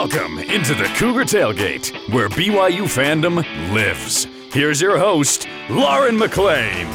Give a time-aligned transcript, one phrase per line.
[0.00, 3.38] Welcome into the Cougar Tailgate, where BYU fandom
[3.74, 4.28] lives.
[4.52, 6.86] Here's your host, Lauren McLean.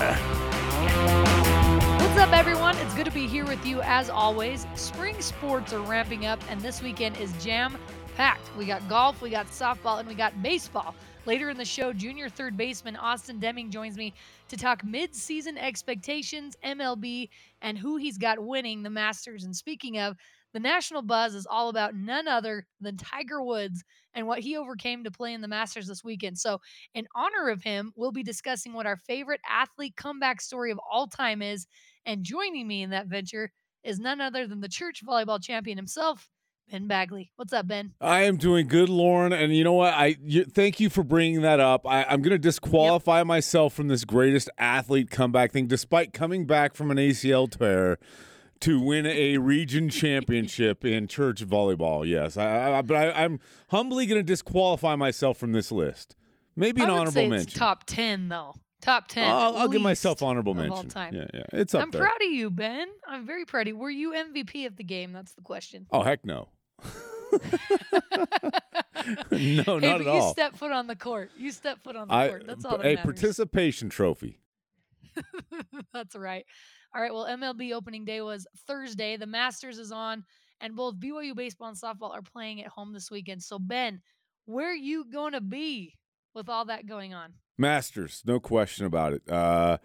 [1.99, 2.77] What's up, everyone?
[2.77, 4.66] It's good to be here with you as always.
[4.75, 7.77] Spring sports are ramping up, and this weekend is jam
[8.16, 8.49] packed.
[8.55, 10.95] We got golf, we got softball, and we got baseball.
[11.25, 14.13] Later in the show, junior third baseman Austin Deming joins me
[14.48, 17.27] to talk mid-season expectations, MLB,
[17.62, 19.43] and who he's got winning the Masters.
[19.43, 20.15] And speaking of,
[20.53, 25.03] the national buzz is all about none other than Tiger Woods and what he overcame
[25.03, 26.38] to play in the Masters this weekend.
[26.38, 26.59] So,
[26.93, 31.07] in honor of him, we'll be discussing what our favorite athlete comeback story of all
[31.07, 31.66] time is.
[32.05, 33.52] And joining me in that venture
[33.84, 36.29] is none other than the church volleyball champion himself,
[36.70, 37.31] Ben Bagley.
[37.35, 37.93] What's up, Ben?
[37.99, 39.34] I am doing good, Lauren.
[39.34, 39.93] And you know what?
[39.93, 41.88] I you, thank you for bringing that up.
[41.88, 43.27] I, am going to disqualify yep.
[43.27, 47.98] myself from this greatest athlete comeback thing, despite coming back from an ACL tear
[48.63, 52.07] to win a region championship in church volleyball.
[52.07, 56.15] Yes, I, I, but I, am humbly going to disqualify myself from this list.
[56.55, 57.59] Maybe an honorable mention.
[57.59, 58.55] top ten though.
[58.81, 59.29] Top ten.
[59.29, 60.73] I'll, I'll give myself honorable mention.
[60.73, 61.13] All time.
[61.13, 62.01] Yeah, yeah, it's up I'm there.
[62.01, 62.87] proud of you, Ben.
[63.07, 63.77] I'm very proud of you.
[63.77, 65.11] Were you MVP of the game?
[65.11, 65.88] That's the question.
[65.91, 66.50] Oh heck no.
[67.34, 67.39] no,
[69.31, 70.28] hey, not but at you all.
[70.28, 71.31] You step foot on the court.
[71.38, 72.47] You step foot on the I, court.
[72.47, 72.78] That's all.
[72.78, 73.03] That a matters.
[73.03, 74.39] participation trophy.
[75.94, 76.45] That's right.
[76.96, 79.18] All right, well, MLB opening day was Thursday.
[79.18, 80.24] The Masters is on,
[80.62, 83.41] and both BYU baseball and softball are playing at home this weekend.
[83.41, 84.00] So, Ben,
[84.46, 85.97] where are you going to be
[86.36, 87.34] with all that going on?
[87.58, 89.28] Masters, no question about it.
[89.28, 89.80] Uh,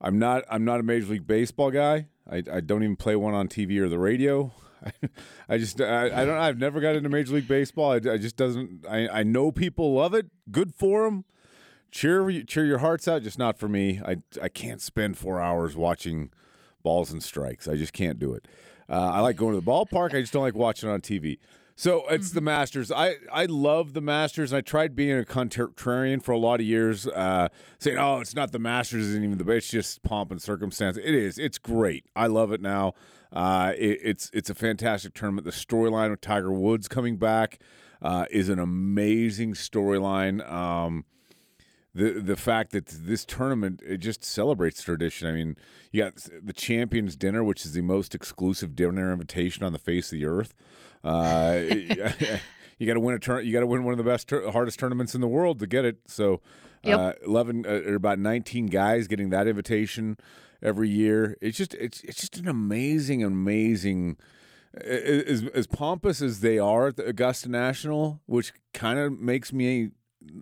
[0.00, 0.44] I'm not.
[0.48, 2.06] I'm not a Major League Baseball guy.
[2.30, 4.52] I, I don't even play one on TV or the radio.
[5.48, 5.80] I, just.
[5.80, 6.38] I, I, don't.
[6.38, 7.92] I've never got into Major League Baseball.
[7.92, 8.84] I, I just doesn't.
[8.88, 10.26] I, I know people love it.
[10.50, 11.24] Good for them.
[11.90, 13.22] Cheer cheer your hearts out.
[13.22, 14.00] Just not for me.
[14.04, 16.30] I I can't spend four hours watching
[16.82, 17.68] balls and strikes.
[17.68, 18.46] I just can't do it.
[18.88, 20.14] Uh, I like going to the ballpark.
[20.14, 21.38] I just don't like watching it on TV.
[21.74, 22.34] So it's mm-hmm.
[22.34, 22.92] the Masters.
[22.92, 24.52] I, I love the Masters.
[24.52, 27.48] I tried being a contrarian for a lot of years, uh,
[27.78, 29.50] saying, "Oh, it's not the Masters, isn't even the.
[29.52, 31.38] It's just pomp and circumstance." It is.
[31.38, 32.04] It's great.
[32.14, 32.92] I love it now.
[33.32, 35.46] Uh, it, it's it's a fantastic tournament.
[35.46, 37.58] The storyline with Tiger Woods coming back
[38.02, 40.46] uh, is an amazing storyline.
[40.50, 41.04] Um,
[41.94, 45.28] the the fact that this tournament it just celebrates tradition.
[45.28, 45.56] I mean,
[45.90, 50.12] you got the Champions Dinner, which is the most exclusive dinner invitation on the face
[50.12, 50.54] of the earth.
[51.04, 51.60] Uh,
[52.78, 53.44] you got to win a turn.
[53.44, 55.66] You got to win one of the best, tur- hardest tournaments in the world to
[55.66, 55.98] get it.
[56.06, 56.40] So,
[56.82, 56.98] yep.
[56.98, 60.16] uh, eleven uh, or about nineteen guys getting that invitation
[60.62, 61.36] every year.
[61.42, 64.16] It's just it's it's just an amazing, amazing.
[64.74, 69.90] As, as pompous as they are at the Augusta National, which kind of makes me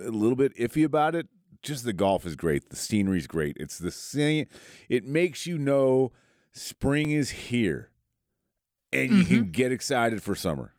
[0.00, 1.26] a little bit iffy about it
[1.62, 2.71] just the golf is great.
[2.71, 3.56] The scenery is great.
[3.60, 4.47] It's the same.
[4.88, 6.12] It makes you know
[6.53, 7.91] spring is here,
[8.93, 9.34] and you mm-hmm.
[9.34, 10.75] can get excited for summer.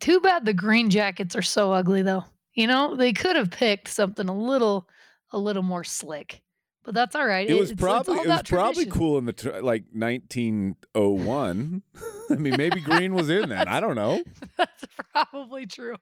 [0.00, 2.24] Too bad the green jackets are so ugly, though.
[2.54, 4.88] You know they could have picked something a little,
[5.32, 6.40] a little more slick.
[6.84, 7.48] But that's all right.
[7.48, 11.82] It, was probably it was probably cool in the t- like 1901.
[12.30, 13.68] I mean, maybe green was in that.
[13.68, 14.22] I don't know.
[14.58, 15.96] That's probably true.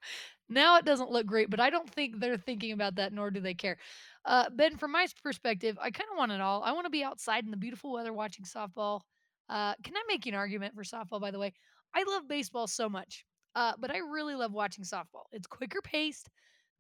[0.48, 3.41] Now it doesn't look great, but I don't think they're thinking about that, nor do
[3.41, 3.78] they care.
[4.25, 6.62] Uh, ben, from my perspective, I kind of want it all.
[6.62, 9.00] I want to be outside in the beautiful weather watching softball.
[9.48, 11.53] Uh, can I make an argument for softball, by the way?
[11.94, 15.25] I love baseball so much, uh, but I really love watching softball.
[15.31, 16.28] It's quicker paced,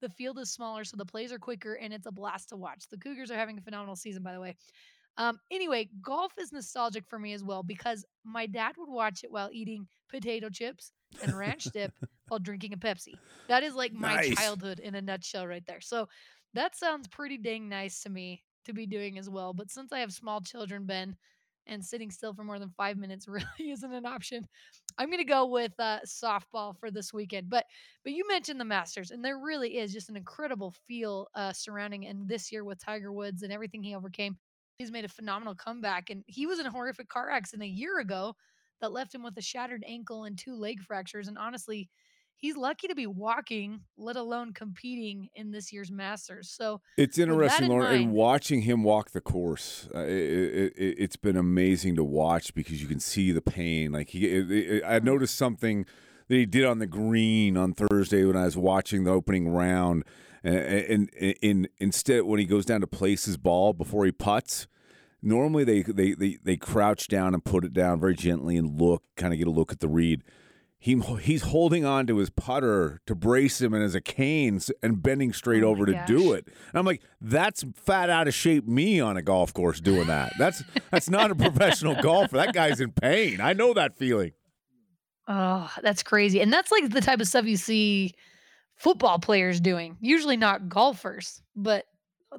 [0.02, 2.84] the field is smaller, so the plays are quicker, and it's a blast to watch.
[2.90, 4.56] The Cougars are having a phenomenal season, by the way.
[5.16, 9.30] Um, anyway, golf is nostalgic for me as well because my dad would watch it
[9.30, 10.92] while eating potato chips
[11.22, 11.92] and ranch dip
[12.28, 13.14] while drinking a Pepsi.
[13.48, 14.34] That is like my nice.
[14.34, 15.80] childhood in a nutshell right there.
[15.80, 16.08] So
[16.54, 19.52] that sounds pretty dang nice to me to be doing as well.
[19.52, 21.16] But since I have small children, Ben,
[21.66, 24.46] and sitting still for more than five minutes really isn't an option.
[24.98, 27.48] I'm going to go with uh, softball for this weekend.
[27.48, 27.64] But
[28.04, 32.06] but you mentioned the Masters, and there really is just an incredible feel uh, surrounding.
[32.06, 34.36] And this year with Tiger Woods and everything he overcame,
[34.76, 36.10] he's made a phenomenal comeback.
[36.10, 38.34] And he was in a horrific car accident a year ago
[38.80, 41.28] that left him with a shattered ankle and two leg fractures.
[41.28, 41.88] And honestly,
[42.42, 46.50] he's lucky to be walking, let alone competing in this year's Masters.
[46.50, 49.88] So it's interesting, in Lauren, and watching him walk the course.
[49.94, 53.92] Uh, it, it, has been amazing to watch because you can see the pain.
[53.92, 55.04] Like he, it, I mm.
[55.04, 55.86] noticed something
[56.28, 60.04] that he did on the green on Thursday when I was watching the opening round,
[60.42, 64.66] and, and, and instead when he goes down to place his ball before he puts
[65.24, 69.04] normally they, they they they crouch down and put it down very gently and look,
[69.16, 70.24] kind of get a look at the read.
[70.82, 75.00] He he's holding on to his putter to brace him and as a cane and
[75.00, 76.44] bending straight oh over to do it.
[76.46, 80.32] And I'm like, that's fat out of shape me on a golf course doing that.
[80.40, 82.36] That's that's not a professional golfer.
[82.36, 83.40] That guy's in pain.
[83.40, 84.32] I know that feeling.
[85.28, 86.40] Oh, that's crazy.
[86.40, 88.12] And that's like the type of stuff you see
[88.74, 89.96] football players doing.
[90.00, 91.84] Usually not golfers, but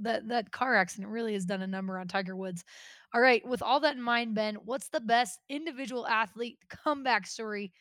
[0.01, 2.65] that that car accident really has done a number on Tiger Woods.
[3.13, 7.71] All right, with all that in mind, Ben, what's the best individual athlete comeback story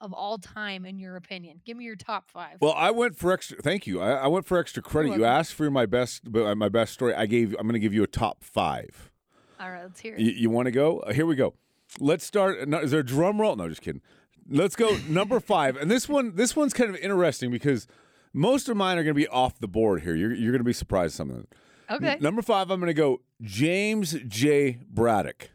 [0.00, 1.60] of all time in your opinion?
[1.64, 2.58] Give me your top 5.
[2.60, 3.58] Well, I went for extra.
[3.58, 4.00] Thank you.
[4.00, 5.12] I, I went for extra credit.
[5.12, 7.14] You asked for my best, uh, my best story.
[7.14, 7.54] I gave.
[7.58, 9.10] I'm going to give you a top five.
[9.58, 10.20] all right, let's hear it.
[10.20, 11.00] You, you want to go?
[11.00, 11.54] Uh, Here we go.
[11.98, 12.68] Let's start.
[12.68, 13.56] no, Is there a drum roll?
[13.56, 14.02] No, just kidding.
[14.48, 15.76] Let's go number five.
[15.76, 17.86] And this one, this one's kind of interesting because
[18.32, 20.14] most of mine are going to be off the board here.
[20.14, 21.46] You're, you're going to be surprised some of them.
[21.90, 22.16] Okay.
[22.20, 24.78] Number five, I'm going to go James J.
[24.88, 25.50] Braddock.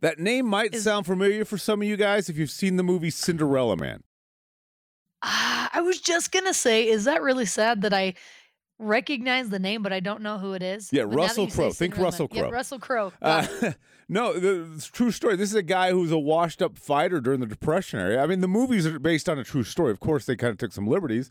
[0.00, 2.82] That name might Is- sound familiar for some of you guys if you've seen the
[2.82, 4.02] movie Cinderella Man.
[5.22, 8.14] Ah, I was just going to say is that really sad that I
[8.78, 10.90] recognize the name but I don't know who it is?
[10.92, 11.70] Yeah, But Russell Crowe.
[11.72, 12.50] Think Russell Man- yeah, Crowe.
[12.50, 13.12] Russell Crowe.
[13.20, 13.46] Uh,
[14.08, 15.36] no, the, true story.
[15.36, 18.22] This is a guy who's a washed up fighter during the Depression era.
[18.22, 19.90] I mean, the movies are based on a true story.
[19.90, 21.30] Of course, they kind of took some liberties.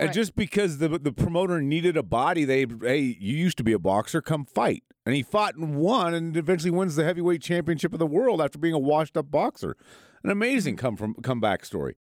[0.00, 0.14] And Right.
[0.14, 3.78] just because the the promoter needed a body, they hey, you used to be a
[3.78, 4.82] boxer, come fight.
[5.06, 8.58] And he fought and won, and eventually wins the heavyweight championship of the world after
[8.58, 9.76] being a washed up boxer.
[10.24, 11.96] An amazing come from comeback story.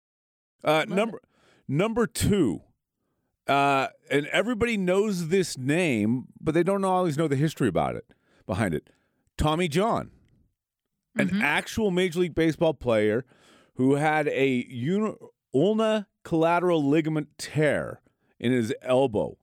[0.63, 1.21] Uh, number
[1.67, 2.61] number two,
[3.47, 8.13] uh, and everybody knows this name, but they don't always know the history about it
[8.45, 8.89] behind it.
[9.37, 10.11] Tommy John,
[11.15, 11.41] an Mhm.
[11.41, 13.25] actual Major League Baseball player
[13.75, 15.15] who had a uni-
[15.53, 18.01] ulna collateral ligament tear
[18.37, 19.37] in his elbow.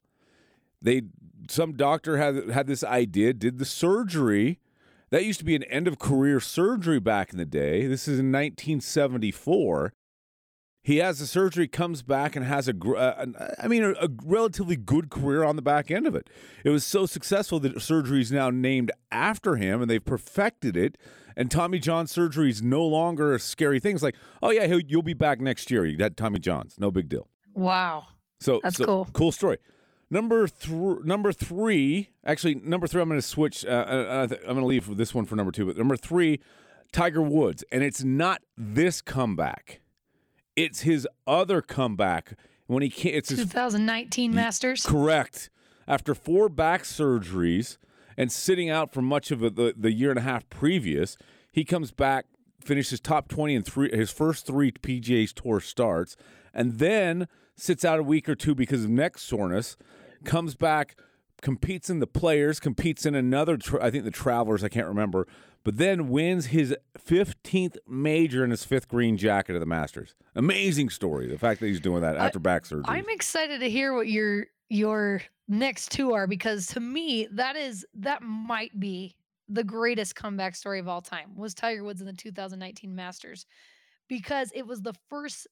[0.82, 1.04] They
[1.48, 4.60] some doctor had had this idea, did the surgery.
[5.08, 7.86] That used to be an end of career surgery back in the day.
[7.86, 9.94] This is in 1974.
[10.84, 13.24] He has the surgery, comes back, and has a, uh,
[13.58, 16.28] I mean, a, a relatively good career on the back end of it.
[16.62, 20.98] It was so successful that surgery is now named after him, and they've perfected it.
[21.36, 23.94] And Tommy John surgery is no longer a scary thing.
[23.94, 25.86] It's like, oh yeah, he'll, you'll be back next year.
[25.86, 27.28] You had Tommy John's, no big deal.
[27.54, 28.08] Wow.
[28.38, 29.08] So That's so- cool.
[29.14, 29.56] Cool story.
[30.10, 32.10] Number thr number three.
[32.26, 33.00] Actually, number three.
[33.00, 33.64] I'm going to switch.
[33.64, 35.64] Uh, uh, I th- I'm going to leave this one for number two.
[35.64, 36.40] But number three,
[36.92, 39.80] Tiger Woods, and it's not this comeback.
[40.56, 43.14] It's his other comeback when he can't.
[43.14, 44.84] It's his 2019 Masters.
[44.86, 45.50] Correct.
[45.86, 47.76] After four back surgeries
[48.16, 51.16] and sitting out for much of the, the year and a half previous,
[51.52, 52.26] he comes back,
[52.60, 56.16] finishes top 20 in three, his first three PGA Tour starts,
[56.54, 59.76] and then sits out a week or two because of neck soreness,
[60.24, 60.96] comes back,
[61.44, 65.28] competes in the Players, competes in another, tra- I think the Travelers, I can't remember,
[65.62, 70.14] but then wins his 15th major in his fifth green jacket of the Masters.
[70.34, 71.28] Amazing story.
[71.28, 72.84] The fact that he's doing that I- after back surgery.
[72.88, 77.86] I'm excited to hear what your your next two are because to me that is
[77.92, 79.14] that might be
[79.46, 83.44] the greatest comeback story of all time was Tiger Woods in the 2019 Masters
[84.08, 85.46] because it was the first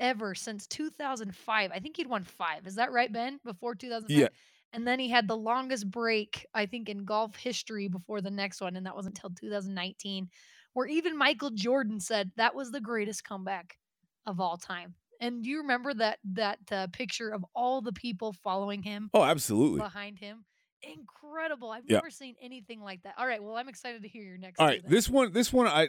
[0.00, 1.70] ever since 2005.
[1.74, 2.66] I think he'd won 5.
[2.66, 3.38] Is that right Ben?
[3.44, 4.16] Before 2005.
[4.18, 4.28] Yeah.
[4.72, 8.60] And then he had the longest break I think in golf history before the next
[8.60, 10.28] one and that was until 2019
[10.74, 13.78] where even Michael Jordan said that was the greatest comeback
[14.26, 14.94] of all time.
[15.20, 19.24] And do you remember that that uh, picture of all the people following him oh,
[19.24, 19.80] absolutely.
[19.80, 20.44] behind him?
[20.82, 21.72] Incredible!
[21.72, 21.96] I've Yeah.
[21.96, 23.14] never seen anything like that.
[23.18, 24.60] All right, well, I'm excited to hear your next.
[24.60, 24.82] All then.
[24.86, 25.88] this one, this one, I,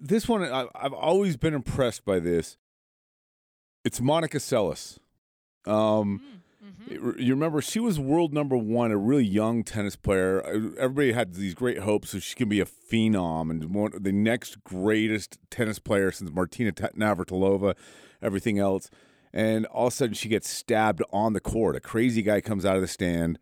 [0.00, 2.58] this one, I, I've always been impressed by this.
[3.86, 4.98] It's Monica Seles.
[5.64, 7.20] Um, Mm, mhm.
[7.20, 10.44] you remember she was world number one, a really young tennis player.
[10.44, 14.12] Uh, Everybody had these great hopes that she can be a phenom and one, the
[14.12, 17.74] next greatest tennis player since Martina Navratilova,
[18.22, 18.90] everything else.
[19.32, 21.76] And all of a sudden, she gets stabbed on the court.
[21.76, 23.38] A crazy guy comes out of the stand,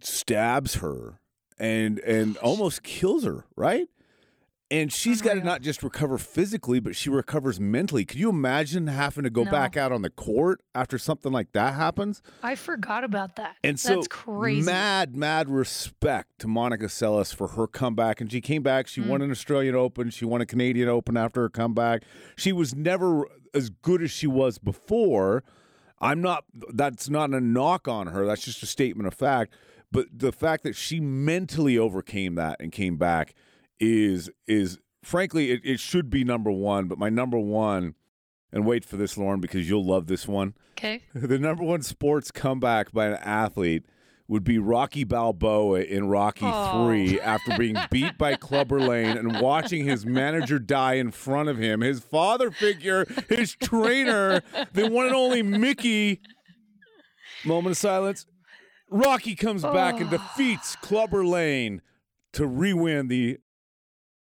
[0.00, 1.20] stabs her,
[1.58, 3.44] and and almost kills her.
[3.54, 3.88] Right?
[4.70, 5.46] And she's got to uh-huh.
[5.46, 8.04] not just recover physically, but she recovers mentally.
[8.04, 9.50] Could you imagine having to go No.
[9.50, 12.22] back out on the court after something like that happens?
[12.42, 13.56] I forgot about that.
[13.62, 14.64] And so That's crazy.
[14.64, 18.22] mad, mad respect to Monica Seles for her comeback.
[18.22, 18.86] And she came back.
[18.88, 19.24] She won mm.
[19.24, 20.08] an Australian Open.
[20.10, 22.02] She won a Canadian Open after her comeback.
[22.36, 25.44] She was never as good as she was before.
[26.00, 26.44] I'm not.
[26.72, 28.26] That's not a knock on her.
[28.26, 29.54] That's just a statement of fact.
[29.92, 33.34] But the fact that she mentally overcame that and came back
[33.80, 36.86] is is frankly it, it should be number one.
[36.88, 37.94] But my number one,
[38.52, 40.54] and wait for this, Lauren, because you'll love this one.
[40.78, 41.02] okay.
[41.14, 43.84] The number one sports comeback by an athlete
[44.26, 46.86] would be Rocky Balboa in Rocky Oh.
[46.86, 51.58] 3 after being beat by Clubber Lang and watching his manager die in front of
[51.58, 54.40] him, his father figure, his trainer,
[54.72, 56.22] the one and only Mickey.
[57.44, 58.24] Moment of silence.
[58.88, 60.16] Rocky comes back and Oh.
[60.16, 61.82] defeats Clubber Lang
[62.32, 63.38] to re win the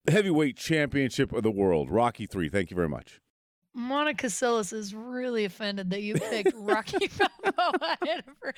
[0.10, 1.90] heavyweight championship of the world.
[1.90, 2.50] Rocky 3.
[2.50, 3.20] Thank you very much.
[3.74, 8.54] Monica Seles is really offended that you picked Rocky Balboa ahead of her.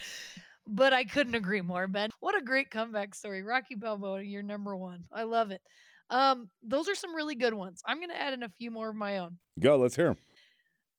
[0.67, 2.09] But I couldn't agree more, Ben.
[2.19, 3.43] What a great comeback story.
[3.43, 5.05] Rocky Balboa, you're number one.
[5.13, 5.61] I love it.
[6.09, 7.81] Um, those are some really good ones.
[7.85, 9.37] I'm gonna add in a few more of my own.
[9.59, 10.17] Go, let's hear him.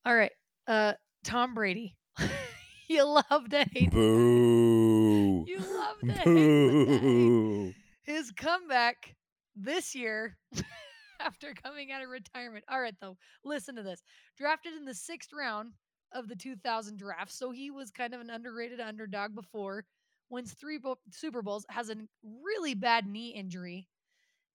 [0.05, 0.31] All right.
[0.67, 1.95] Uh Tom Brady.
[2.89, 5.45] you love to hate Boo.
[5.47, 6.25] you love to hate.
[6.25, 7.73] Boo.
[8.03, 9.15] his comeback
[9.57, 10.37] this year
[11.19, 12.63] after coming out of retirement.
[12.69, 14.03] All right, though, listen to this.
[14.37, 15.73] Drafted in the sixth round
[16.13, 19.83] of the 2000 draft, so he was kind of an underrated underdog before.
[20.29, 21.95] Wins three Bo- Super Bowls, has a
[22.43, 23.87] really bad knee injury,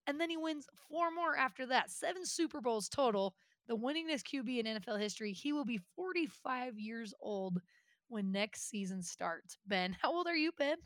[0.07, 1.91] and then he wins four more after that.
[1.91, 3.35] Seven Super Bowls total.
[3.67, 5.31] The winningest QB in NFL history.
[5.31, 7.61] He will be 45 years old
[8.09, 9.57] when next season starts.
[9.65, 10.77] Ben, how old are you, Ben?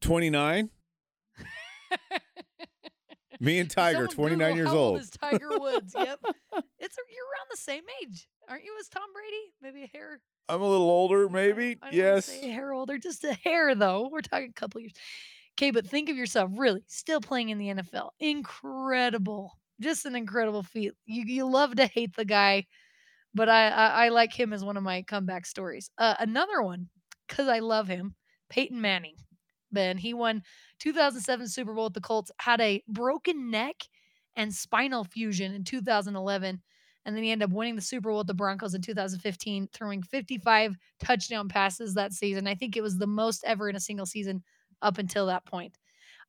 [0.00, 0.70] 29?
[3.40, 4.76] Me and Tiger, Someone 29 Google years old.
[4.76, 5.00] old.
[5.00, 5.94] is Tiger Woods?
[5.96, 6.18] yep,
[6.78, 8.74] it's you're around the same age, aren't you?
[8.80, 9.52] As Tom Brady?
[9.62, 10.20] Maybe a hair.
[10.48, 11.76] I'm a little older, maybe.
[11.92, 12.26] Yes.
[12.26, 14.08] say a hair older, just a hair though.
[14.10, 14.94] We're talking a couple years.
[15.58, 18.10] Okay, but think of yourself really still playing in the NFL.
[18.20, 20.92] Incredible, just an incredible feat.
[21.06, 22.66] You you love to hate the guy,
[23.34, 25.90] but I I, I like him as one of my comeback stories.
[25.98, 26.88] Uh, another one
[27.28, 28.14] because I love him,
[28.48, 29.16] Peyton Manning.
[29.72, 30.42] Ben he won
[30.80, 33.76] 2007 Super Bowl with the Colts, had a broken neck
[34.36, 36.62] and spinal fusion in 2011.
[37.04, 40.02] And then he ended up winning the Super Bowl with the Broncos in 2015, throwing
[40.02, 42.46] 55 touchdown passes that season.
[42.46, 44.42] I think it was the most ever in a single season
[44.82, 45.78] up until that point.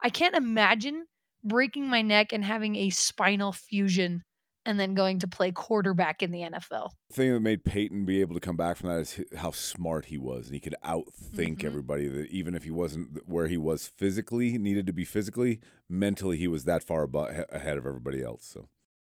[0.01, 1.05] I can't imagine
[1.43, 4.23] breaking my neck and having a spinal fusion
[4.69, 6.91] and then going to play quarterback in the NFL.
[7.09, 10.05] The thing that made Peyton be able to come back from that is how smart
[10.05, 11.63] he was, and he could outthink Mhm.
[11.63, 12.07] everybody.
[12.07, 15.59] That even if he wasn't where he was physically, needed to be physically,
[15.89, 18.45] mentally he was that far ahead of everybody else.
[18.45, 18.69] So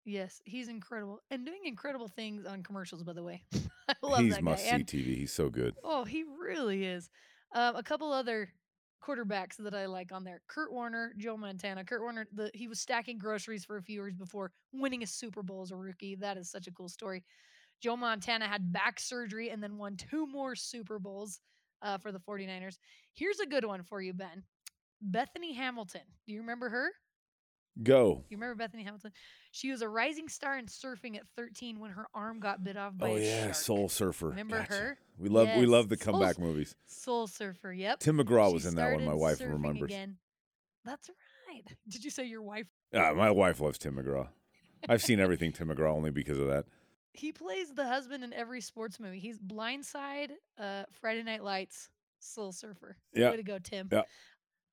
[0.04, 3.42] Yes, he's incredible and doing incredible things on commercials, by the way.
[3.88, 4.23] I love that.
[4.23, 5.16] he's that must see TV.
[5.16, 5.75] He's so good.
[5.85, 7.11] Oh, he really is.
[7.52, 8.50] Um, a couple other
[9.07, 11.85] quarterbacks that I like on there: Kurt Warner, Joe Montana.
[11.85, 15.42] Kurt Warner, the he was stacking groceries for a few years before winning a Super
[15.42, 16.14] Bowl as a rookie.
[16.14, 17.25] That is such a cool story.
[17.80, 21.40] Joe Montana had back surgery and then won two more Super Bowls
[21.83, 22.76] uh, for the 49ers.
[23.14, 24.42] Here's a good one for you, Ben.
[25.00, 26.02] Bethany Hamilton.
[26.26, 26.90] Do you remember her?
[27.82, 28.24] Go.
[28.28, 29.12] You remember Bethany Hamilton?
[29.52, 32.96] She was a rising star in surfing at 13 when her arm got bit off
[32.96, 33.54] by Oh a yeah, shark.
[33.54, 34.28] Soul Surfer.
[34.30, 34.72] Remember Gotcha.
[34.72, 34.98] her?
[35.18, 36.74] We love we love the Yes, Soul comeback movies.
[36.86, 37.72] Soul Surfer.
[37.72, 38.00] Yep.
[38.00, 39.04] Tim McGraw She was in that one.
[39.04, 39.90] My wife remembers.
[39.90, 40.16] Again.
[40.84, 41.10] That's
[41.48, 41.64] right.
[41.88, 42.66] Did you say your wife?
[42.94, 44.28] Ah, my wife loves Tim McGraw.
[44.88, 46.64] I've seen everything Tim McGraw only because of that.
[47.12, 49.18] He plays the husband in every sports movie.
[49.18, 51.88] He's Blindside, uh, Friday Night Lights,
[52.20, 52.96] Soul Surfer.
[53.14, 53.30] Yeah.
[53.30, 53.88] Way to go, Tim.
[53.92, 54.02] Yeah.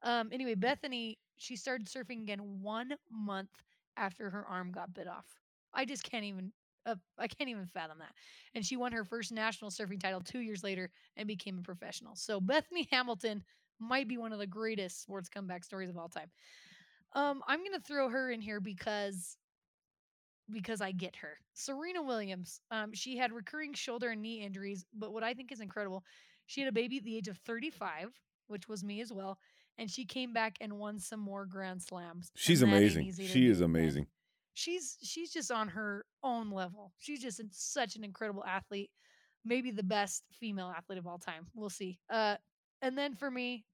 [0.03, 0.29] Um.
[0.31, 3.49] Anyway, Bethany, she started surfing again one month
[3.95, 5.27] after her arm got bit off.
[5.73, 6.51] I just can't even.
[6.85, 8.13] Uh, I can't even fathom that.
[8.55, 12.15] And she won her first national surfing title two years later and became a professional.
[12.15, 13.43] So Bethany Hamilton
[13.79, 16.31] might be one of the greatest sports comeback stories of all time.
[17.13, 19.37] Um, I'm gonna throw her in here because
[20.51, 21.37] because I get her.
[21.53, 22.61] Serena Williams.
[22.71, 26.03] Um, she had recurring shoulder and knee injuries, but what I think is incredible,
[26.45, 28.13] she had a baby at the age of 35,
[28.47, 29.37] which was me as well,
[29.77, 32.31] and she came back and won some more Grand Slams.
[32.35, 33.13] She's amazing.
[33.13, 34.07] She is amazing.
[34.53, 36.93] She's she's just on her own level.
[36.97, 38.89] She's just such an incredible athlete,
[39.45, 41.45] maybe the best female athlete of all time.
[41.53, 41.99] We'll see.
[42.09, 42.37] Uh,
[42.81, 43.65] and then for me,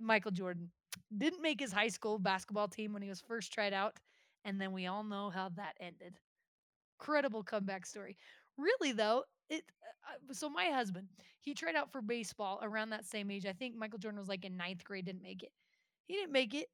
[0.00, 0.70] Michael Jordan
[1.16, 3.96] didn't make his high school basketball team when he was first tried out,
[4.44, 6.18] and then we all know how that ended.
[6.98, 8.16] Incredible comeback story.
[8.56, 9.62] Really though, it.
[10.30, 11.08] Uh, so my husband,
[11.40, 13.46] he tried out for baseball around that same age.
[13.46, 15.52] I think Michael Jordan was like in ninth grade, didn't make it.
[16.06, 16.66] He didn't make it,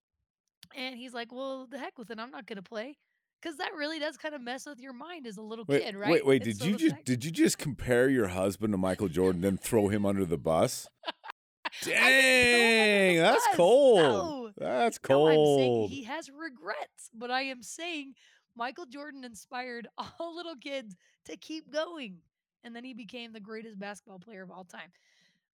[0.74, 2.18] and he's like, "Well, the heck with it.
[2.18, 2.98] I'm not going to play."
[3.40, 5.96] Because that really does kind of mess with your mind as a little Wait, kid,
[5.96, 6.10] right?
[6.10, 6.42] wait, wait!
[6.44, 9.88] Did you just fact- did you just compare your husband to Michael Jordan, then throw
[9.88, 10.86] him under the bus?
[11.06, 13.56] I didn't throw him under Dang, that's bus.
[13.56, 13.98] cold.
[14.00, 14.50] No.
[14.58, 15.90] That's No, cold.
[15.90, 18.14] he has regrets, but I am saying
[18.56, 20.94] Michael Jordan inspired all little kids
[21.26, 22.18] to keep going,
[22.64, 24.90] and then he became the greatest basketball player of all time.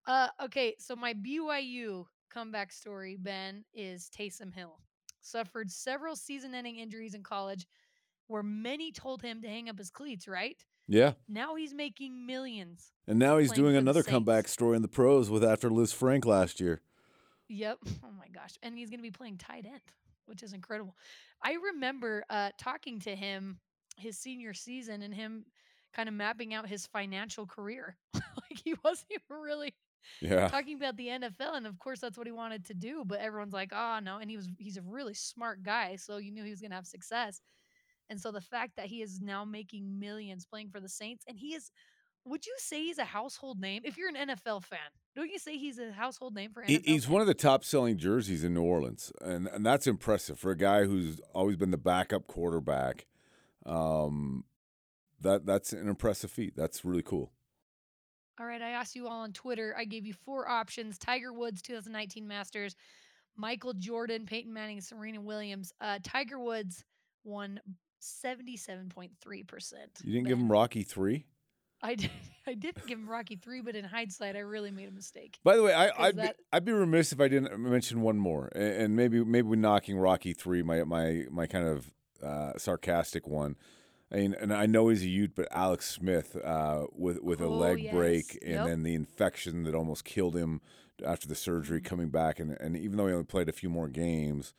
[0.07, 4.79] Uh, okay, so my BYU comeback story, Ben, is Taysom Hill.
[5.21, 7.67] Suffered several season-ending injuries in college,
[8.29, 10.29] where many told him to hang up his cleats.
[10.29, 12.93] Right Yeah, now, he's making millions.
[13.09, 16.81] and now he's doing another comeback story in the pros with after Lisfranc last year.
[17.49, 17.79] Yep.
[18.05, 18.57] Oh my gosh.
[18.63, 19.81] And he's going to be playing tight end,
[20.27, 20.97] which is incredible.
[21.43, 23.59] I remember uh, talking to him
[23.97, 25.45] his senior season and him
[25.97, 27.97] kind of mapping out his financial career.
[28.15, 29.75] like he wasn't even really
[30.21, 31.57] Yeah, talking about the NFL.
[31.57, 33.03] And of course, that's what he wanted to do.
[33.05, 34.19] But everyone's like, oh, no.
[34.19, 35.97] And he was, he's a really smart guy.
[35.97, 37.41] So you knew he was going to have success.
[38.09, 41.37] And so the fact that he is now making millions playing for the Saints, and
[41.37, 41.73] he is,
[42.25, 43.83] would you say he's a household name?
[43.85, 44.79] If you're an NFL fan,
[45.17, 46.67] don't you say he's a household name for NFL?
[46.85, 47.09] He's fans?
[47.09, 50.57] one of the top selling jerseys in New Orleans, and and that's impressive for a
[50.57, 53.07] guy who's always been the backup quarterback.
[53.65, 54.45] Um,
[55.21, 56.55] that that's an impressive feat.
[56.57, 57.33] That's really cool.
[58.39, 59.75] All right, I asked you all on Twitter.
[59.79, 62.77] I gave you four options: Tiger Woods 2019 Masters,
[63.37, 65.73] Michael Jordan, Peyton Manning, Serena Williams.
[65.81, 66.85] Uh, Tiger Woods
[67.25, 67.61] won
[68.03, 69.91] 77.3 percent.
[70.05, 71.25] You didn't give him Rocky three.
[71.83, 72.11] I did.
[72.47, 75.39] I didn't give him Rocky three, but in hindsight, I really made a mistake.
[75.43, 78.19] By the way, I, 'Cause I'd be, I'd be remiss if I didn't mention one
[78.19, 81.93] more, and, maybe maybe we're knocking Rocky three, my my my kind of
[82.23, 83.57] uh, sarcastic one.
[84.13, 87.49] I mean, and I know he's a Ute, but Alex Smith uh, with with a
[87.49, 88.67] Oh, leg break and Yep.
[88.67, 90.61] then the infection that almost killed him
[91.05, 91.81] after the surgery, Mm-hmm.
[91.81, 94.55] coming back, and, and even though he only played a few more games,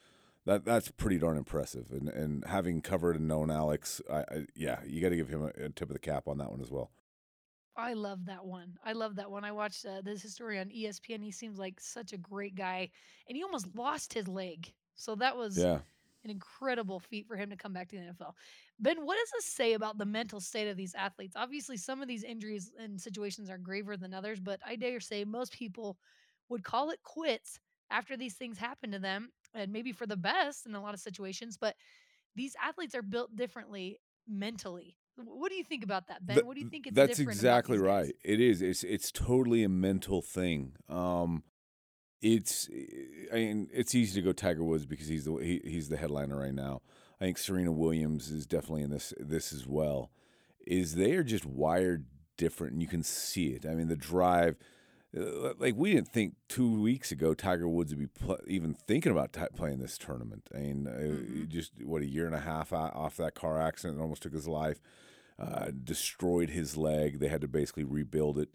[0.45, 1.91] that that's pretty darn impressive.
[1.91, 5.43] And and having covered and known Alex, I, I yeah, you got to give him
[5.43, 6.91] a, a tip of the cap on that one as well.
[7.77, 8.77] I love that one.
[8.83, 9.43] I love that one.
[9.45, 11.21] I watched uh, this history on ESPN.
[11.23, 12.89] He seems like such a great guy,
[13.27, 14.73] and he almost lost his leg.
[14.95, 15.79] So that was Yeah.
[16.27, 18.33] An incredible feat for him to come back to the NFL.
[18.79, 21.35] Ben, what does this say about the mental state of these athletes?
[21.35, 25.23] Obviously, some of these injuries and situations are graver than others, but I dare say
[25.23, 25.97] most people
[26.49, 30.65] would call it quits after these things happen to them, and maybe for the best
[30.65, 31.57] in a lot of situations.
[31.57, 31.75] But
[32.35, 34.97] these athletes are built differently mentally.
[35.15, 36.35] What do you think about that, Ben?
[36.35, 37.85] Th- what do you think it's That's different about exactly guys?
[37.85, 38.15] right.
[38.23, 38.61] It is.
[38.61, 40.73] It's it's totally a mental thing.
[40.89, 41.43] Um,
[42.21, 42.69] it's
[43.31, 46.37] I mean it's easy to go Tiger Woods because he's the he, he's the headliner
[46.37, 46.81] right now.
[47.19, 50.11] I think Serena Williams is definitely in this this as well.
[50.65, 52.05] Is they are just wired
[52.37, 53.65] different, and you can see it.
[53.65, 54.57] I mean the drive.
[55.17, 59.11] uh, Like we didn't think two weeks ago Tiger Woods would be pl- even thinking
[59.11, 60.47] about t- playing this tournament.
[60.53, 61.47] I mean, uh, Mhm.
[61.49, 64.47] just what a year and a half off that car accident that almost took his
[64.47, 64.81] life
[65.39, 67.19] uh, destroyed his leg.
[67.19, 68.49] They had to basically rebuild it.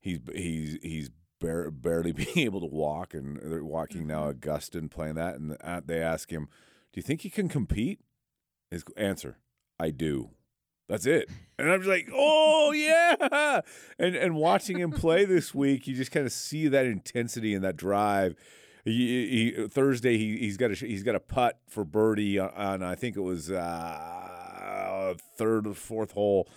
[0.00, 4.28] He's he's he's bar- barely being able to walk, and they're walking now.
[4.28, 6.48] Augustin playing that, and uh, they ask him,
[6.92, 8.00] "Do you think he can compete?"
[8.70, 9.38] His answer,
[9.78, 10.30] "I do."
[10.88, 11.28] That's it.
[11.58, 13.60] And I'm just like, oh yeah.
[13.98, 17.62] And and watching him play this week, you just kind of see that intensity and
[17.62, 18.34] that drive.
[18.84, 22.82] He, he, Thursday, he, he's got a he's got a putt for birdie on, on
[22.82, 26.48] I think it was uh, third or fourth hole,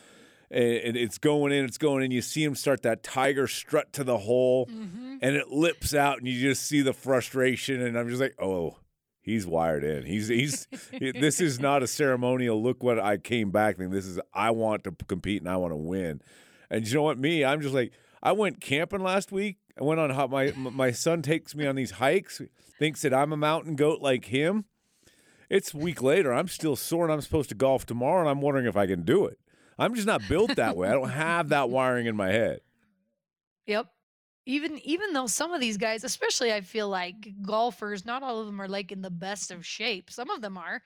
[0.51, 2.11] and, it's going in, it's going in.
[2.11, 5.19] You see him start that tiger strut to the hole, Mhm.
[5.21, 7.81] and it lips out, and you just see the frustration.
[7.81, 8.77] And I'm just like, oh,
[9.21, 10.05] he's wired in.
[10.05, 10.67] He's he's
[10.99, 12.61] this is not a ceremonial.
[12.61, 13.89] Look what I came back thing.
[13.91, 16.21] This is I want to compete and I want to win.
[16.69, 17.17] And you know what?
[17.19, 17.91] Me, I'm just like
[18.23, 19.57] I went camping last week.
[19.79, 22.41] I went on how my my son takes me on these hikes.
[22.79, 24.65] Thinks that I'm a mountain goat like him.
[25.49, 26.33] It's a week later.
[26.33, 29.03] I'm still sore and I'm supposed to golf tomorrow, and I'm wondering if I can
[29.03, 29.37] do it.
[29.81, 30.87] I'm just not built that way.
[30.87, 32.61] I don't have that wiring in my head.
[33.65, 33.87] Yep.
[34.45, 38.45] Even even though some of these guys, especially I feel like golfers, not all of
[38.45, 40.09] them are like in the best of shape.
[40.09, 40.81] Some of them are.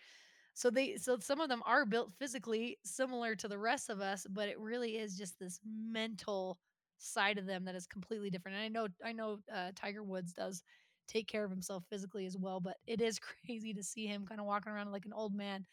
[0.53, 4.25] So they so some of them are built physically similar to the rest of us,
[4.29, 6.57] but it really is just this mental
[6.97, 8.55] side of them that is completely different.
[8.57, 10.63] And I know I know uh, Tiger Woods does
[11.07, 14.39] take care of himself physically as well, but it is crazy to see him kind
[14.39, 15.65] of walking around like an old man,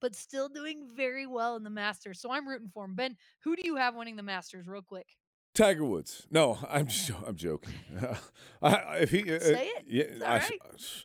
[0.00, 2.20] but still doing very well in the Masters.
[2.20, 2.94] So I'm rooting for him.
[2.94, 5.06] Ben, who do you have winning the Masters, real quick?
[5.54, 6.26] Tiger Woods.
[6.30, 7.72] No, I'm just, I'm joking.
[8.62, 9.84] I, if he uh, Say it.
[9.88, 11.04] yeah, It's all I- right.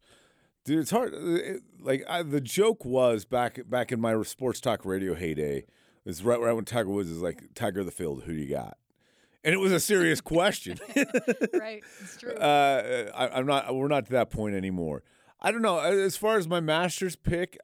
[0.65, 1.13] dude, it's hard.
[1.13, 5.65] Uh, it- like I, the joke was back back in my sports talk radio heyday.
[6.03, 8.23] Is right, right when Tiger Woods is like Tiger of the field.
[8.23, 8.77] Who do you got?
[9.43, 10.79] And it was a serious question.
[11.53, 11.83] right.
[12.01, 12.33] It's true.
[12.33, 13.73] Uh, I, I'm not.
[13.75, 15.03] We're not to that point anymore.
[15.39, 15.79] I don't know.
[15.79, 17.57] As far as my Masters pick,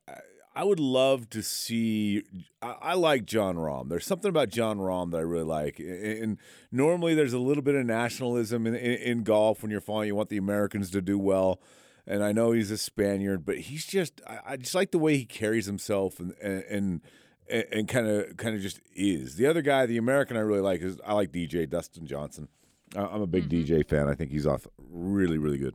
[0.61, 2.23] I, would love to see.
[2.61, 3.89] I, I like Jon Rahm.
[3.89, 5.79] There's something about Jon Rahm that I really like.
[5.79, 5.89] And,
[6.23, 6.37] and
[6.71, 10.07] normally, there's a little bit of nationalism in, in, in golf when you're following.
[10.07, 11.61] You want the Americans to do well.
[12.05, 14.21] And I know he's a Spaniard, but he's just.
[14.27, 17.01] I, I just like the way he carries himself and and.
[17.49, 19.37] and kind of kind of just is.
[19.37, 22.49] The other guy, the American I really like is I like DJ Dustin Johnson.
[22.93, 23.65] I- I'm a big Mhm.
[23.65, 24.09] DJ fan.
[24.09, 25.73] I think he's off really really good.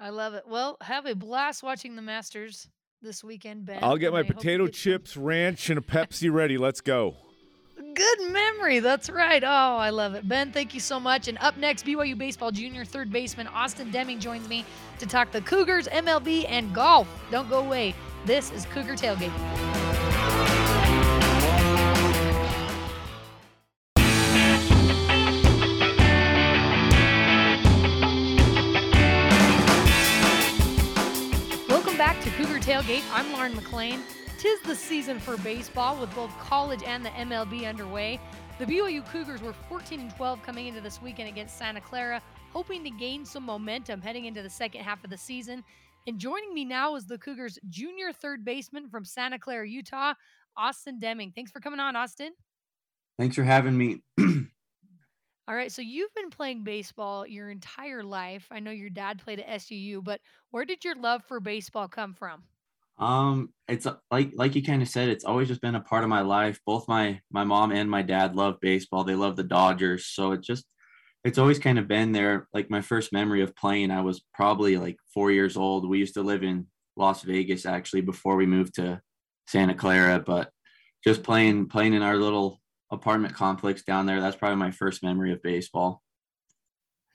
[0.00, 0.44] I love it.
[0.48, 2.68] Well, have a blast watching the Masters
[3.02, 3.78] this weekend, Ben.
[3.82, 6.58] I'll get my potato get some- chips, ranch, and a Pepsi ready.
[6.58, 7.16] Let's go.
[7.94, 8.80] Good memory.
[8.80, 9.42] That's right.
[9.42, 10.28] Oh, I love it.
[10.28, 11.26] Ben, thank you so much.
[11.28, 14.64] And up next, BYU Baseball Junior third baseman Austin Deming joins me
[14.98, 17.08] to talk the Cougars, MLB, and golf.
[17.30, 17.94] Don't go away.
[18.24, 19.77] This is Cougar Tailgate.
[32.88, 33.18] Welcome back to Cougar Tailgate.
[33.18, 34.02] I'm Lauren McLean.
[34.38, 38.18] tis the season for baseball with both college and the MLB underway.
[38.58, 42.22] The BYU Cougars were 14 and 12 coming into this weekend against Santa Clara,
[42.52, 45.62] hoping to gain some momentum heading into the second half of the season.
[46.06, 50.14] And joining me now is the Cougars junior third baseman from Santa Clara, Utah,
[50.56, 51.32] Austin Deming.
[51.32, 52.32] Thanks for coming on, Austin.
[53.18, 54.00] Thanks for having me.
[55.48, 58.46] All right, so you've been playing baseball your entire life.
[58.50, 60.20] I know your dad played at SUU, but
[60.50, 62.44] where did your love for baseball come from?
[62.98, 66.04] Um, it's uh, like like you kind of said, it's always just been a part
[66.04, 66.60] of my life.
[66.66, 69.04] Both my my mom and my dad love baseball.
[69.04, 70.64] They love the Dodgers, so it just
[71.24, 72.48] it's always kind of been there.
[72.52, 75.88] Like my first memory of playing, I was probably like four years old.
[75.88, 79.00] We used to live in Las Vegas actually before we moved to
[79.46, 80.50] Santa Clara, but
[81.04, 84.20] just playing playing in our little apartment complex down there.
[84.20, 86.02] That's probably my first memory of baseball.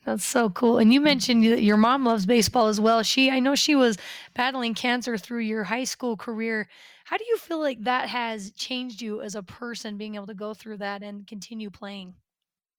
[0.04, 0.78] That's so cool.
[0.78, 3.02] And you mentioned that your mom loves baseball as well.
[3.02, 3.96] She, I know she was
[4.34, 6.68] battling cancer through your high school career.
[7.04, 10.34] How do you feel like that has changed you as a person, being able to
[10.34, 12.14] go through that and continue playing?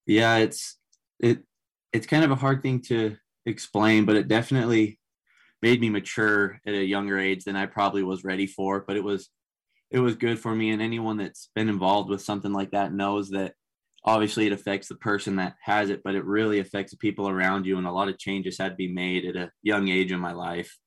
[0.06, 0.76] Yeah, it's
[1.18, 1.42] it
[1.92, 5.00] it's kind of a hard thing to explain, but it definitely
[5.62, 8.84] made me mature at a younger age than I probably was ready for.
[8.86, 9.28] But it was
[9.90, 13.30] it was good for me and anyone that's been involved with something like that knows
[13.30, 13.54] that
[14.06, 17.66] obviously it affects the person that has it but it really affects the people around
[17.66, 20.20] you and a lot of changes had to be made at a young age in
[20.20, 20.78] my life.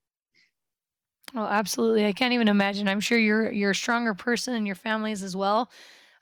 [1.36, 2.08] Oh absolutely.
[2.08, 2.88] I can't even imagine.
[2.88, 5.70] I'm sure you're you're a stronger person and your families as well.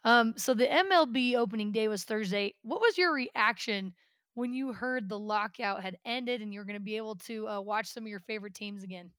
[0.03, 2.55] Um, so the mlb opening day was thursday.
[2.63, 3.93] What was your reaction
[4.33, 7.61] when you heard the lockout had ended and you're going to be able to uh,
[7.61, 9.11] watch some of your favorite teams again?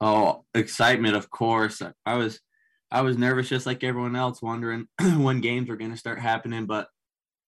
[0.00, 1.82] Oh excitement of course.
[2.04, 2.40] I was
[2.90, 6.66] I was nervous just like everyone else, wondering when games were going to start happening.
[6.66, 6.88] But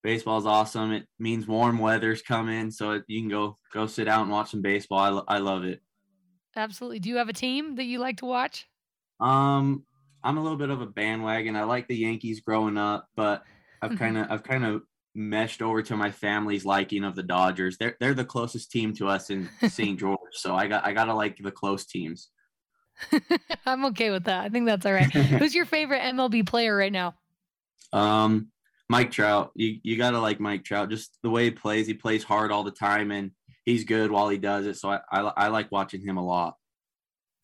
[0.08, 0.92] baseball is awesome.
[0.92, 4.62] It means warm weather's coming, so you can go go sit out and watch some
[4.62, 5.00] baseball.
[5.00, 5.82] I, lo- I love it.
[6.56, 6.98] Absolutely.
[6.98, 8.66] Do you have a team that you like to watch?
[9.20, 9.84] Um,
[10.24, 11.56] I'm a little bit of a bandwagon.
[11.56, 13.42] I like the Yankees growing up, but
[13.82, 14.80] I've kind of I've kind of
[15.14, 17.76] meshed over to my family's liking of the Dodgers.
[17.76, 20.00] They're they're the closest team to us in St.
[20.00, 22.30] George, so I got I gotta like the close teams.
[23.66, 24.42] I'm okay with that.
[24.42, 25.12] I think that's all right.
[25.12, 27.14] Who's your favorite MLB player right now?
[27.92, 28.50] Um,
[28.88, 29.52] Mike Trout.
[29.54, 30.90] You you gotta like Mike Trout.
[30.90, 31.86] Just the way he plays.
[31.86, 33.30] He plays hard all the time, and
[33.64, 34.76] he's good while he does it.
[34.76, 36.54] So I I, I like watching him a lot.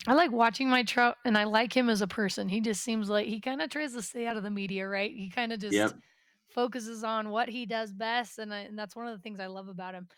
[0.07, 2.49] I like watching Mike Trout, and I like him as a person.
[2.49, 5.11] He just seems like he kind of tries to stay out of the media, right?
[5.11, 5.93] He kind of just yep.
[6.51, 9.47] focuses on what he does best, and I, and that's one of the things I
[9.47, 10.09] love about him.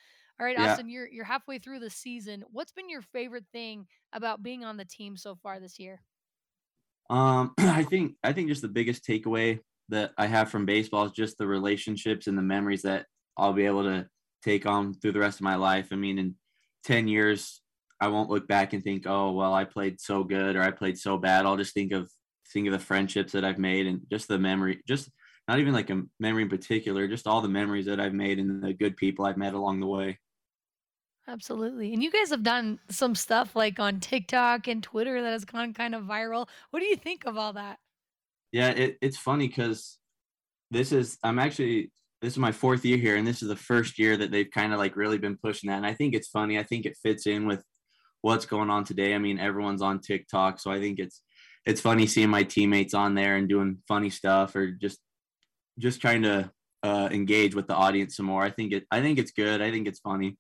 [0.41, 0.73] All right, yeah.
[0.73, 2.45] Austin, you're you're halfway through the season.
[2.51, 6.03] What's been your favorite thing about being on the team so far this year?
[7.09, 11.13] Um, I think I think just the biggest takeaway that I have from baseball is
[11.13, 14.07] just the relationships and the memories that I'll be able to
[14.43, 15.89] take on through the rest of my life.
[15.93, 16.35] I mean, in
[16.85, 17.61] 10 years,
[18.01, 20.99] I won't look back and think, oh, well, I played so good or I played
[20.99, 21.47] so bad.
[21.47, 22.11] I'll just think of
[22.53, 25.11] think of the friendships that I've made and just the memory, just
[25.49, 28.63] not even like a memory in particular, just all the memories that I've made and
[28.63, 30.19] the good people I've met along the way.
[31.29, 31.93] Absolutely.
[31.93, 35.75] And you guys have done some stuff like on TikTok and Twitter that has gone
[35.75, 36.49] kind of viral.
[36.71, 37.79] What do you think of all that?
[38.57, 39.99] Yeah, it, it's funny because
[40.71, 41.93] this is, I'm actually,
[42.23, 44.73] this is my fourth year here, and this is the first year that they've kind
[44.73, 45.77] of like really been pushing that.
[45.77, 46.59] And I think it's funny.
[46.59, 47.63] I think it fits in with
[48.23, 49.15] what's going on today.
[49.15, 50.59] I mean, everyone's on TikTok.
[50.59, 51.21] So I think it's,
[51.67, 55.01] it's funny seeing my teammates on there and doing funny stuff or just,
[55.79, 56.51] just trying to
[56.83, 58.43] uh, engage with the audience some more.
[58.43, 59.61] I think it, I think it's good.
[59.61, 60.39] I think it's funny.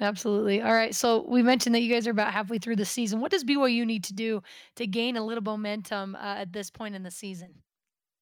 [0.00, 0.60] Absolutely.
[0.62, 0.94] All right.
[0.94, 3.20] So we mentioned that you guys are about halfway through the season.
[3.20, 4.42] What does BYU need to do
[4.76, 7.54] to gain a little momentum uh, at this point in the season?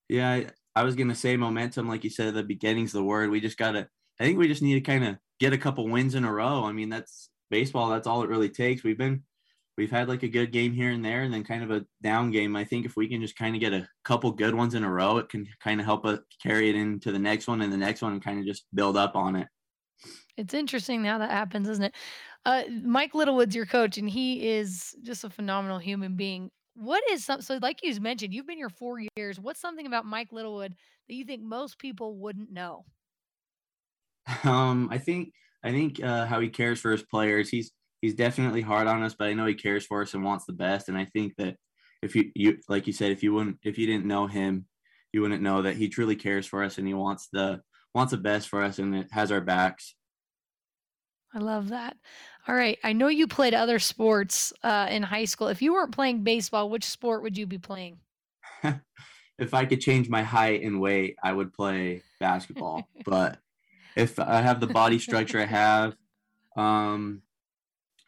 [0.08, 3.30] Yeah, I, I was gonna say momentum, like you said the beginning's the word.
[3.30, 3.88] We just gotta.
[4.18, 6.64] I think we just need to kind of get a couple wins in a row.
[6.64, 7.88] I mean, that's baseball.
[7.88, 8.82] That's all it really takes.
[8.84, 9.22] We've been,
[9.78, 12.30] we've had like a good game here and there, and then kind of a down
[12.30, 12.56] game.
[12.56, 14.90] I think if we can just kind of get a couple good ones in a
[14.90, 17.78] row, it can kind of help us carry it into the next one and the
[17.78, 19.48] next one, and kind of just build up on it.
[20.40, 21.94] It's interesting how that happens, isn't it?
[22.46, 26.50] Uh, Mike Littlewood's your coach, and he is just a phenomenal human being.
[26.74, 29.38] What is some so like you mentioned, you've been here four years.
[29.38, 30.74] What's something about Mike Littlewood
[31.08, 32.84] that you think most people wouldn't know?
[34.44, 37.48] Um, I think I think uh, how he cares for his players.
[37.50, 40.46] He's he's definitely hard on us, but I know he cares for us and wants
[40.46, 40.88] the best.
[40.88, 41.56] And I think that
[42.00, 44.66] if you you like you said, if you wouldn't if you didn't know him,
[45.12, 47.60] you wouldn't know that he truly cares for us and he wants the
[47.94, 49.96] wants the best for us and it has our backs.
[51.34, 51.96] I love that.
[52.48, 52.78] All right.
[52.82, 55.48] I know you played other sports uh, in high school.
[55.48, 57.98] If you weren't playing baseball, which sport would you be playing?
[59.38, 62.88] if I could change my height and weight, I would play basketball.
[63.04, 63.38] but
[63.96, 65.96] if I have the body structure I have,
[66.56, 67.22] um,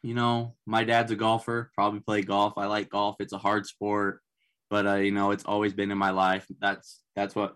[0.01, 2.57] you know, my dad's a golfer, probably play golf.
[2.57, 3.15] I like golf.
[3.19, 4.21] It's a hard sport,
[4.69, 6.45] but uh, you know, it's always been in my life.
[6.59, 7.55] That's that's what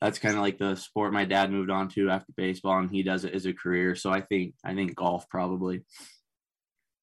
[0.00, 3.02] that's kind of like the sport my dad moved on to after baseball, and he
[3.02, 3.94] does it as a career.
[3.94, 5.82] So I think I think golf probably.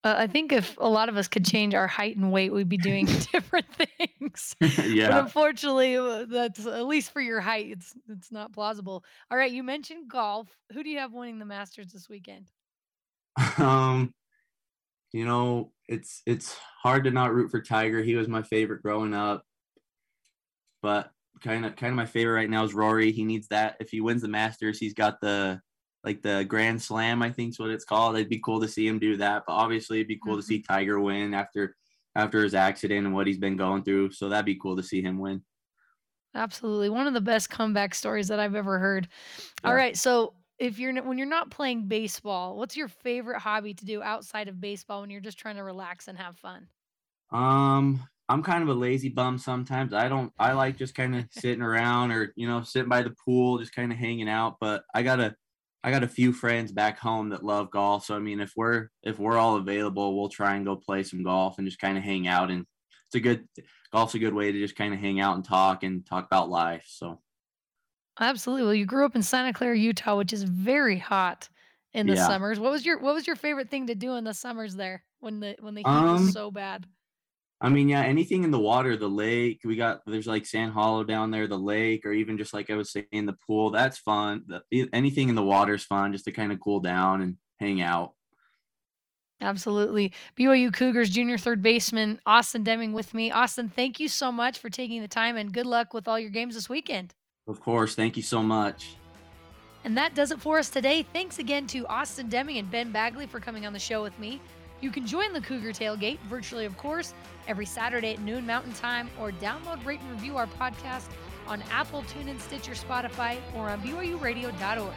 [0.05, 2.69] Uh, I think if a lot of us could change our height and weight, we'd
[2.69, 4.55] be doing different things.
[4.59, 5.19] But yeah.
[5.19, 9.03] unfortunately, uh, that's at least for your height, it's it's not plausible.
[9.31, 10.47] All right, you mentioned golf.
[10.73, 12.51] Who do you have winning the Masters this weekend?
[13.57, 14.13] Um,
[15.11, 18.01] you know, it's it's hard to not root for Tiger.
[18.01, 19.43] He was my favorite growing up.
[20.81, 21.09] But
[21.41, 23.11] kind of kind of my favorite right now is Rory.
[23.11, 23.77] He needs that.
[23.79, 25.61] If he wins the Masters, he's got the
[26.03, 28.15] like the Grand Slam, I think is what it's called.
[28.15, 29.43] It'd be cool to see him do that.
[29.47, 30.43] But obviously, it'd be cool to Mhm.
[30.43, 31.75] see Tiger win after
[32.15, 34.11] after his accident and what he's been going through.
[34.11, 35.43] So that'd be cool to see him win.
[36.33, 39.07] Absolutely, one of the best comeback stories that I've ever heard.
[39.63, 39.75] All Yeah.
[39.75, 44.01] right, so if you're when you're not playing baseball, what's your favorite hobby to do
[44.03, 46.69] outside of baseball when you're just trying to relax and have fun?
[47.29, 49.93] Um, I'm kind of a lazy bum sometimes.
[49.93, 53.15] I don't I like just kind of sitting around or, you know, sitting by the
[53.25, 55.35] pool, just kind of hanging out, but I got a
[55.83, 58.05] I got a few friends back home that love golf.
[58.05, 61.23] So I mean, if we're if we're all available, we'll try and go play some
[61.23, 62.65] golf and just kind of hang out and
[63.07, 63.47] it's a good
[63.91, 66.49] golf's a good way to just kind of hang out and talk and talk about
[66.49, 66.85] life.
[66.87, 67.21] So,
[68.19, 68.63] Absolutely.
[68.63, 71.49] Well, you grew up in Santa Clara, Utah, which is very hot
[71.93, 72.17] in the Yeah.
[72.17, 72.59] summers.
[72.59, 75.39] What was your what was your favorite thing to do in the summers there when
[75.41, 76.87] the when the heat Um, was so bad?
[77.61, 81.03] I mean, yeah, anything in the water, the lake, we got there's like Sand Hollow
[81.03, 83.71] down there, the lake, or even just like I was saying, the pool.
[83.71, 84.43] That's fun.
[84.47, 87.81] The, anything in the water is fun, just to kind of cool down and hang
[87.81, 88.13] out.
[89.41, 90.13] Absolutely.
[90.37, 93.31] BYU Cougars junior third baseman Austin Deming with me.
[93.31, 96.29] Austin, thank you so much for taking the time and good luck with all your
[96.29, 97.13] games this weekend.
[97.47, 98.95] Of course, thank you so much.
[99.83, 101.03] And that does it for us today.
[101.03, 104.41] Thanks again to Austin Deming and Ben Bagley for coming on the show with me.
[104.81, 107.13] You can join the Cougar Tailgate virtually, of course,
[107.47, 111.07] every Saturday at noon Mountain Time, or download, rate, and review our podcast
[111.47, 114.93] on Apple, TuneIn, Stitcher, Spotify, or on BYURadio.org.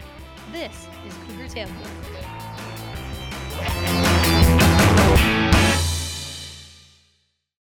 [0.53, 1.89] This is Cougar Tailgate.